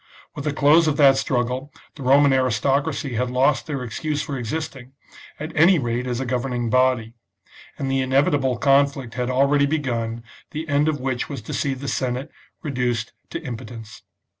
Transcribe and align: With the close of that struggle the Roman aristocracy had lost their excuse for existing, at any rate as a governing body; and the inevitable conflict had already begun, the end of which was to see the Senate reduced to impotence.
With 0.33 0.45
the 0.45 0.51
close 0.51 0.87
of 0.87 0.97
that 0.97 1.15
struggle 1.17 1.71
the 1.93 2.01
Roman 2.01 2.33
aristocracy 2.33 3.13
had 3.13 3.29
lost 3.29 3.67
their 3.67 3.83
excuse 3.83 4.23
for 4.23 4.35
existing, 4.35 4.93
at 5.39 5.55
any 5.55 5.77
rate 5.77 6.07
as 6.07 6.19
a 6.19 6.25
governing 6.25 6.71
body; 6.71 7.13
and 7.77 7.91
the 7.91 8.01
inevitable 8.01 8.57
conflict 8.57 9.13
had 9.13 9.29
already 9.29 9.67
begun, 9.67 10.23
the 10.49 10.67
end 10.67 10.87
of 10.87 10.99
which 10.99 11.29
was 11.29 11.43
to 11.43 11.53
see 11.53 11.75
the 11.75 11.87
Senate 11.87 12.31
reduced 12.63 13.13
to 13.29 13.39
impotence. 13.43 14.01